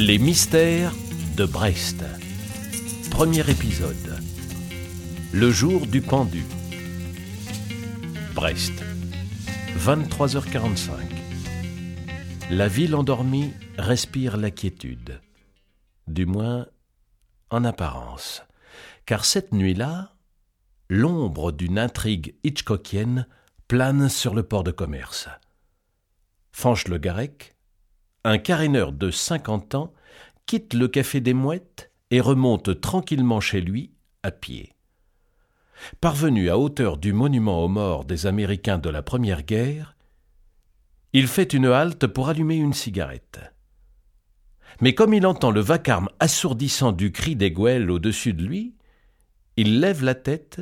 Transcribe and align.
Les 0.00 0.20
mystères 0.20 0.92
de 1.36 1.44
Brest. 1.44 2.04
Premier 3.10 3.40
épisode. 3.50 4.22
Le 5.32 5.50
jour 5.50 5.88
du 5.88 6.00
pendu. 6.00 6.44
Brest. 8.32 8.74
23h45. 9.76 10.92
La 12.50 12.68
ville 12.68 12.94
endormie 12.94 13.52
respire 13.76 14.36
la 14.36 14.52
quiétude. 14.52 15.20
Du 16.06 16.26
moins, 16.26 16.68
en 17.50 17.64
apparence. 17.64 18.44
Car 19.04 19.24
cette 19.24 19.52
nuit-là, 19.52 20.12
l'ombre 20.88 21.50
d'une 21.50 21.76
intrigue 21.76 22.36
hitchcockienne 22.44 23.26
plane 23.66 24.08
sur 24.08 24.36
le 24.36 24.44
port 24.44 24.62
de 24.62 24.70
commerce. 24.70 25.28
Fanche-le-Garec, 26.52 27.57
un 28.24 28.38
caréneur 28.38 28.92
de 28.92 29.10
cinquante 29.10 29.74
ans, 29.74 29.92
quitte 30.46 30.74
le 30.74 30.88
café 30.88 31.20
des 31.20 31.34
Mouettes 31.34 31.90
et 32.10 32.20
remonte 32.20 32.80
tranquillement 32.80 33.40
chez 33.40 33.60
lui 33.60 33.92
à 34.22 34.30
pied. 34.30 34.74
Parvenu 36.00 36.50
à 36.50 36.58
hauteur 36.58 36.96
du 36.96 37.12
monument 37.12 37.64
aux 37.64 37.68
morts 37.68 38.04
des 38.04 38.26
Américains 38.26 38.78
de 38.78 38.90
la 38.90 39.02
Première 39.02 39.42
Guerre, 39.42 39.94
il 41.12 41.28
fait 41.28 41.52
une 41.52 41.66
halte 41.66 42.06
pour 42.06 42.28
allumer 42.28 42.56
une 42.56 42.72
cigarette. 42.72 43.40
Mais 44.80 44.94
comme 44.94 45.14
il 45.14 45.26
entend 45.26 45.50
le 45.50 45.60
vacarme 45.60 46.08
assourdissant 46.20 46.92
du 46.92 47.12
cri 47.12 47.36
des 47.36 47.50
gouelles 47.50 47.90
au-dessus 47.90 48.34
de 48.34 48.44
lui, 48.44 48.74
il 49.56 49.80
lève 49.80 50.04
la 50.04 50.14
tête 50.14 50.60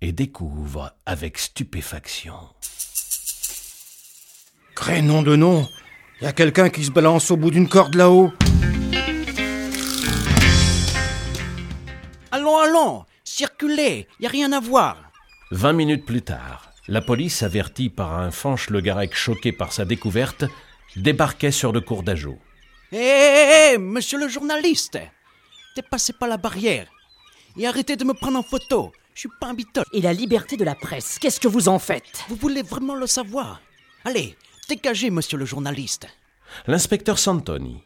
et 0.00 0.12
découvre 0.12 0.94
avec 1.06 1.38
stupéfaction. 1.38 2.34
Crénom 4.74 5.22
de 5.22 5.36
nom 5.36 5.68
Y 6.22 6.26
a 6.26 6.32
quelqu'un 6.32 6.70
qui 6.70 6.84
se 6.84 6.90
balance 6.90 7.30
au 7.30 7.36
bout 7.36 7.50
d'une 7.50 7.68
corde 7.68 7.96
là-haut 7.96 8.32
Allons, 12.30 12.58
allons 12.58 13.04
Circulez 13.24 14.06
Y 14.20 14.26
a 14.26 14.28
rien 14.28 14.52
à 14.52 14.60
voir 14.60 14.96
Vingt 15.50 15.72
minutes 15.72 16.06
plus 16.06 16.22
tard, 16.22 16.72
la 16.88 17.00
police, 17.00 17.42
avertie 17.42 17.88
par 17.90 18.18
un 18.18 18.30
fanche 18.30 18.70
le 18.70 18.80
Garec 18.80 19.14
choqué 19.14 19.52
par 19.52 19.72
sa 19.72 19.84
découverte, 19.84 20.44
débarquait 20.96 21.52
sur 21.52 21.70
le 21.70 21.80
cours 21.80 22.02
d'Ajo. 22.02 22.38
Hé, 22.90 22.96
hé, 22.98 23.74
hé, 23.74 23.78
monsieur 23.78 24.18
le 24.18 24.28
journaliste 24.28 24.98
Dépassez 25.76 26.12
pas 26.12 26.26
la 26.26 26.38
barrière 26.38 26.88
et 27.56 27.66
arrêtez 27.66 27.96
de 27.96 28.04
me 28.04 28.14
prendre 28.14 28.38
en 28.38 28.42
photo. 28.42 28.92
Je 29.14 29.20
suis 29.20 29.28
pas 29.40 29.48
un 29.48 29.54
bitol. 29.54 29.84
Et 29.92 30.00
la 30.00 30.12
liberté 30.12 30.56
de 30.56 30.64
la 30.64 30.74
presse, 30.74 31.18
qu'est-ce 31.20 31.38
que 31.38 31.48
vous 31.48 31.68
en 31.68 31.78
faites? 31.78 32.24
Vous 32.28 32.36
voulez 32.36 32.62
vraiment 32.62 32.96
le 32.96 33.06
savoir? 33.06 33.60
Allez, 34.04 34.36
dégagez, 34.68 35.10
monsieur 35.10 35.38
le 35.38 35.44
journaliste. 35.44 36.06
L'inspecteur 36.66 37.18
Santoni. 37.18 37.82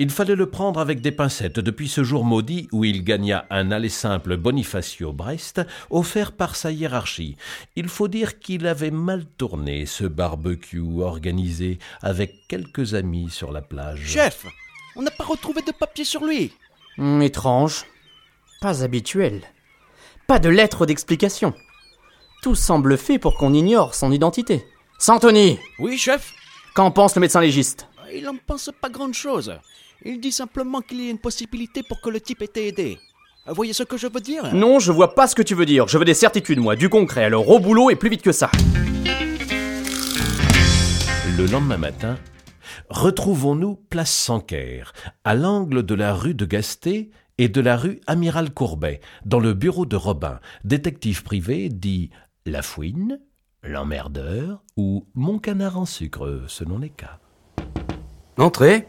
Il 0.00 0.10
fallait 0.10 0.36
le 0.36 0.48
prendre 0.48 0.78
avec 0.78 1.00
des 1.00 1.10
pincettes 1.10 1.58
depuis 1.58 1.88
ce 1.88 2.04
jour 2.04 2.24
maudit 2.24 2.68
où 2.70 2.84
il 2.84 3.02
gagna 3.02 3.46
un 3.50 3.72
aller 3.72 3.88
simple 3.88 4.36
Bonifacio 4.36 5.12
Brest, 5.12 5.60
offert 5.90 6.30
par 6.30 6.54
sa 6.54 6.70
hiérarchie. 6.70 7.36
Il 7.74 7.88
faut 7.88 8.06
dire 8.06 8.38
qu'il 8.38 8.68
avait 8.68 8.92
mal 8.92 9.24
tourné 9.24 9.86
ce 9.86 10.04
barbecue 10.04 11.02
organisé 11.02 11.80
avec 12.00 12.46
quelques 12.46 12.94
amis 12.94 13.28
sur 13.28 13.50
la 13.50 13.60
plage. 13.60 14.06
Chef, 14.06 14.46
on 14.94 15.02
n'a 15.02 15.10
pas 15.10 15.24
retrouvé 15.24 15.62
de 15.62 15.72
papier 15.72 16.04
sur 16.04 16.24
lui. 16.24 16.52
Hum, 16.98 17.20
étrange. 17.20 17.84
Pas 18.60 18.84
habituel. 18.84 19.42
Pas 20.28 20.38
de 20.38 20.48
lettre 20.48 20.86
d'explication. 20.86 21.54
Tout 22.42 22.54
semble 22.54 22.98
fait 22.98 23.18
pour 23.18 23.36
qu'on 23.36 23.52
ignore 23.52 23.96
son 23.96 24.12
identité. 24.12 24.64
Santoni 25.00 25.60
Oui, 25.78 25.96
chef 25.96 26.34
Qu'en 26.74 26.90
pense 26.90 27.14
le 27.14 27.20
médecin 27.20 27.40
légiste? 27.40 27.86
Il 28.12 28.24
n'en 28.24 28.34
pense 28.34 28.70
pas 28.80 28.88
grand-chose. 28.90 29.54
Il 30.04 30.18
dit 30.18 30.32
simplement 30.32 30.80
qu'il 30.80 31.00
y 31.00 31.06
a 31.06 31.10
une 31.10 31.20
possibilité 31.20 31.84
pour 31.84 32.00
que 32.00 32.10
le 32.10 32.20
type 32.20 32.42
ait 32.42 32.46
été 32.46 32.66
aidé. 32.66 32.98
Vous 33.46 33.54
voyez 33.54 33.72
ce 33.72 33.84
que 33.84 33.96
je 33.96 34.08
veux 34.08 34.20
dire? 34.20 34.52
Non, 34.52 34.80
je 34.80 34.90
vois 34.90 35.14
pas 35.14 35.28
ce 35.28 35.36
que 35.36 35.42
tu 35.42 35.54
veux 35.54 35.66
dire. 35.66 35.86
Je 35.86 35.98
veux 35.98 36.04
des 36.04 36.14
certitudes, 36.14 36.58
moi, 36.58 36.74
du 36.74 36.88
concret. 36.88 37.22
Alors 37.22 37.48
au 37.48 37.60
boulot 37.60 37.90
et 37.90 37.94
plus 37.96 38.10
vite 38.10 38.22
que 38.22 38.32
ça. 38.32 38.50
Le 41.36 41.46
lendemain 41.46 41.78
matin, 41.78 42.18
retrouvons-nous 42.90 43.76
place 43.76 44.12
Sanquer, 44.12 44.82
à 45.22 45.36
l'angle 45.36 45.84
de 45.84 45.94
la 45.94 46.12
rue 46.12 46.34
de 46.34 46.44
Gasté 46.44 47.10
et 47.38 47.48
de 47.48 47.60
la 47.60 47.76
rue 47.76 48.00
Amiral 48.08 48.50
Courbet, 48.52 49.00
dans 49.24 49.38
le 49.38 49.54
bureau 49.54 49.86
de 49.86 49.94
Robin, 49.94 50.40
détective 50.64 51.22
privé 51.22 51.68
dit 51.68 52.10
La 52.46 52.62
Fouine, 52.62 53.20
l'emmerdeur 53.62 54.62
ou 54.76 55.04
Mon 55.14 55.38
canard 55.38 55.78
en 55.78 55.84
sucre, 55.86 56.44
selon 56.48 56.78
les 56.78 56.90
cas. 56.90 57.18
Entrez. 58.36 58.86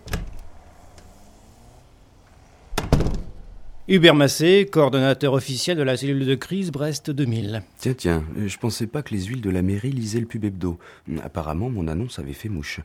Hubert 3.87 4.13
Massé, 4.13 4.67
coordonnateur 4.71 5.33
officiel 5.33 5.75
de 5.75 5.81
la 5.81 5.97
cellule 5.97 6.23
de 6.27 6.35
crise 6.35 6.71
Brest 6.71 7.09
2000. 7.09 7.63
Tiens, 7.79 7.93
tiens, 7.95 8.23
euh, 8.37 8.47
je 8.47 8.57
pensais 8.59 8.85
pas 8.85 9.01
que 9.01 9.15
les 9.15 9.23
huiles 9.23 9.41
de 9.41 9.49
la 9.49 9.63
mairie 9.63 9.91
lisaient 9.91 10.19
le 10.19 10.27
pub 10.27 10.45
hebdo. 10.45 10.77
Apparemment, 11.23 11.71
mon 11.71 11.87
annonce 11.87 12.19
avait 12.19 12.33
fait 12.33 12.49
mouche. 12.49 12.81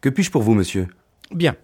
Que 0.00 0.08
puis-je 0.08 0.30
pour 0.30 0.42
vous, 0.42 0.54
monsieur? 0.54 0.88
Bien. 1.30 1.56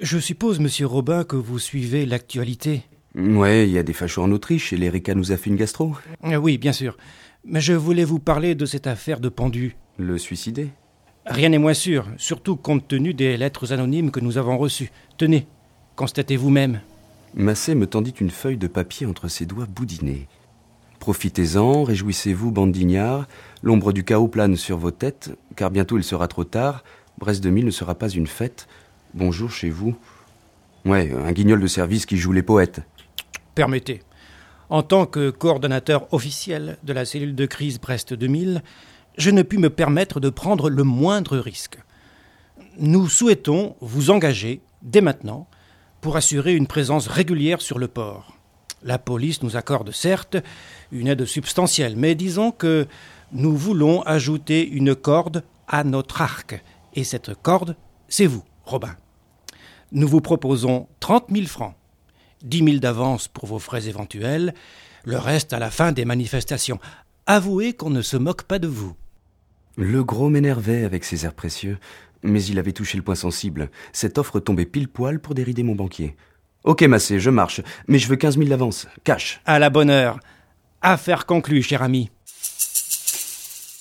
Je 0.00 0.18
suppose, 0.18 0.58
monsieur 0.58 0.86
Robin, 0.86 1.24
que 1.24 1.36
vous 1.36 1.58
suivez 1.58 2.06
l'actualité. 2.06 2.84
Ouais, 3.14 3.68
il 3.68 3.72
y 3.72 3.78
a 3.78 3.82
des 3.82 3.92
fachos 3.92 4.22
en 4.22 4.32
Autriche 4.32 4.72
et 4.72 4.78
l'Erika 4.78 5.14
nous 5.14 5.30
a 5.30 5.36
fait 5.36 5.50
une 5.50 5.56
gastro. 5.56 5.94
Euh, 6.24 6.36
Oui, 6.36 6.56
bien 6.56 6.72
sûr. 6.72 6.96
Mais 7.46 7.60
je 7.60 7.74
voulais 7.74 8.04
vous 8.04 8.18
parler 8.18 8.54
de 8.54 8.64
cette 8.64 8.86
affaire 8.86 9.20
de 9.20 9.28
pendu. 9.28 9.76
Le 9.98 10.16
suicider 10.18 10.70
Rien 11.26 11.50
n'est 11.50 11.58
moins 11.58 11.74
sûr, 11.74 12.06
surtout 12.18 12.56
compte 12.56 12.86
tenu 12.86 13.14
des 13.14 13.36
lettres 13.36 13.72
anonymes 13.72 14.10
que 14.10 14.20
nous 14.20 14.36
avons 14.36 14.58
reçues. 14.58 14.90
Tenez, 15.16 15.46
constatez 15.96 16.36
vous-même. 16.36 16.80
Massé 17.34 17.74
me 17.74 17.86
tendit 17.86 18.14
une 18.20 18.30
feuille 18.30 18.56
de 18.56 18.66
papier 18.66 19.06
entre 19.06 19.28
ses 19.28 19.46
doigts 19.46 19.66
boudinés. 19.66 20.28
Profitez-en, 21.00 21.82
réjouissez-vous, 21.82 22.50
bande 22.50 22.72
d'ignards. 22.72 23.26
L'ombre 23.62 23.92
du 23.92 24.04
chaos 24.04 24.28
plane 24.28 24.56
sur 24.56 24.78
vos 24.78 24.90
têtes, 24.90 25.30
car 25.56 25.70
bientôt 25.70 25.98
il 25.98 26.04
sera 26.04 26.28
trop 26.28 26.44
tard. 26.44 26.84
Brest 27.18 27.42
2000 27.42 27.66
ne 27.66 27.70
sera 27.70 27.94
pas 27.94 28.08
une 28.08 28.26
fête. 28.26 28.68
Bonjour 29.12 29.50
chez 29.50 29.70
vous. 29.70 29.94
Ouais, 30.84 31.12
un 31.12 31.32
guignol 31.32 31.60
de 31.60 31.66
service 31.66 32.06
qui 32.06 32.16
joue 32.16 32.32
les 32.32 32.42
poètes. 32.42 32.80
Permettez. 33.54 34.00
En 34.74 34.82
tant 34.82 35.06
que 35.06 35.30
coordonnateur 35.30 36.12
officiel 36.12 36.78
de 36.82 36.92
la 36.92 37.04
cellule 37.04 37.36
de 37.36 37.46
crise 37.46 37.78
Brest 37.80 38.12
2000, 38.12 38.60
je 39.16 39.30
ne 39.30 39.42
puis 39.42 39.58
me 39.58 39.70
permettre 39.70 40.18
de 40.18 40.30
prendre 40.30 40.68
le 40.68 40.82
moindre 40.82 41.38
risque. 41.38 41.78
Nous 42.80 43.08
souhaitons 43.08 43.76
vous 43.80 44.10
engager, 44.10 44.62
dès 44.82 45.00
maintenant, 45.00 45.46
pour 46.00 46.16
assurer 46.16 46.56
une 46.56 46.66
présence 46.66 47.06
régulière 47.06 47.62
sur 47.62 47.78
le 47.78 47.86
port. 47.86 48.36
La 48.82 48.98
police 48.98 49.44
nous 49.44 49.56
accorde 49.56 49.92
certes 49.92 50.38
une 50.90 51.06
aide 51.06 51.24
substantielle, 51.24 51.94
mais 51.96 52.16
disons 52.16 52.50
que 52.50 52.88
nous 53.30 53.56
voulons 53.56 54.02
ajouter 54.02 54.68
une 54.68 54.96
corde 54.96 55.44
à 55.68 55.84
notre 55.84 56.20
arc. 56.20 56.60
Et 56.94 57.04
cette 57.04 57.32
corde, 57.42 57.76
c'est 58.08 58.26
vous, 58.26 58.42
Robin. 58.64 58.96
Nous 59.92 60.08
vous 60.08 60.20
proposons 60.20 60.88
30 60.98 61.26
000 61.30 61.46
francs, 61.46 61.76
10 62.44 62.64
000 62.64 62.76
d'avance 62.78 63.28
pour 63.28 63.46
vos 63.46 63.58
frais 63.58 63.88
éventuels, 63.88 64.54
le 65.04 65.18
reste 65.18 65.52
à 65.52 65.58
la 65.58 65.70
fin 65.70 65.92
des 65.92 66.04
manifestations. 66.04 66.78
Avouez 67.26 67.72
qu'on 67.72 67.90
ne 67.90 68.02
se 68.02 68.16
moque 68.16 68.44
pas 68.44 68.58
de 68.58 68.68
vous. 68.68 68.94
Le 69.76 70.04
gros 70.04 70.28
m'énervait 70.28 70.84
avec 70.84 71.04
ses 71.04 71.24
airs 71.24 71.34
précieux, 71.34 71.78
mais 72.22 72.42
il 72.44 72.58
avait 72.58 72.72
touché 72.72 72.96
le 72.96 73.02
point 73.02 73.14
sensible. 73.14 73.70
Cette 73.92 74.18
offre 74.18 74.40
tombait 74.40 74.66
pile 74.66 74.88
poil 74.88 75.20
pour 75.20 75.34
dérider 75.34 75.62
mon 75.62 75.74
banquier. 75.74 76.16
Ok, 76.64 76.82
Massé, 76.82 77.18
je 77.18 77.30
marche, 77.30 77.60
mais 77.88 77.98
je 77.98 78.08
veux 78.08 78.16
15 78.16 78.38
000 78.38 78.48
d'avance. 78.48 78.86
Cash. 79.04 79.40
À 79.44 79.58
la 79.58 79.70
bonne 79.70 79.90
heure. 79.90 80.18
Affaire 80.80 81.26
conclue, 81.26 81.62
cher 81.62 81.82
ami. 81.82 82.10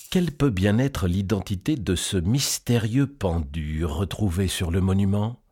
Quelle 0.10 0.31
peut 0.31 0.50
bien 0.50 0.77
être 0.77 1.07
l'identité 1.07 1.75
de 1.75 1.95
ce 1.95 2.18
mystérieux 2.18 3.07
pendu 3.07 3.83
retrouvé 3.83 4.48
sur 4.48 4.69
le 4.69 4.80
monument? 4.80 5.43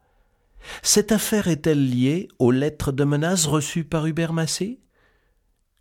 Cette 0.82 1.12
affaire 1.12 1.48
est-elle 1.48 1.90
liée 1.90 2.28
aux 2.40 2.52
lettres 2.52 2.92
de 2.92 3.04
menaces 3.04 3.46
reçues 3.46 3.84
par 3.84 4.06
Hubert 4.06 4.34
Massé? 4.34 4.80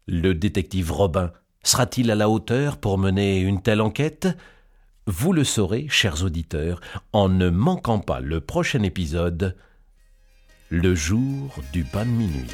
Le 0.06 0.34
détective 0.34 0.92
Robin 0.92 1.32
sera-t-il 1.62 2.10
à 2.10 2.14
la 2.14 2.28
hauteur 2.28 2.78
pour 2.78 2.98
mener 2.98 3.38
une 3.38 3.62
telle 3.62 3.80
enquête? 3.80 4.28
Vous 5.06 5.32
le 5.32 5.44
saurez, 5.44 5.86
chers 5.88 6.24
auditeurs, 6.24 6.80
en 7.12 7.28
ne 7.28 7.50
manquant 7.50 7.98
pas 7.98 8.20
le 8.20 8.40
prochain 8.40 8.82
épisode, 8.82 9.56
le 10.68 10.94
jour 10.94 11.54
du 11.72 11.84
bain 11.84 12.04
de 12.04 12.10
minuit. 12.10 12.46